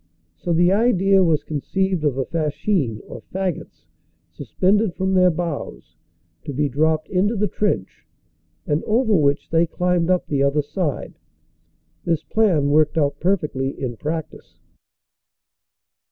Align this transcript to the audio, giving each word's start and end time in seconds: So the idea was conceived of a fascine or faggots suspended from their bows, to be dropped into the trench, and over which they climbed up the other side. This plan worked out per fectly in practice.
So 0.35 0.51
the 0.51 0.71
idea 0.73 1.23
was 1.23 1.43
conceived 1.43 2.03
of 2.03 2.17
a 2.17 2.25
fascine 2.25 3.01
or 3.05 3.21
faggots 3.31 3.85
suspended 4.31 4.95
from 4.95 5.13
their 5.13 5.29
bows, 5.29 5.95
to 6.43 6.51
be 6.53 6.67
dropped 6.67 7.07
into 7.09 7.35
the 7.35 7.47
trench, 7.47 8.07
and 8.65 8.83
over 8.85 9.13
which 9.13 9.51
they 9.51 9.67
climbed 9.67 10.09
up 10.09 10.25
the 10.25 10.41
other 10.41 10.63
side. 10.63 11.19
This 12.03 12.23
plan 12.23 12.69
worked 12.71 12.97
out 12.97 13.19
per 13.19 13.37
fectly 13.37 13.77
in 13.77 13.95
practice. 13.95 14.57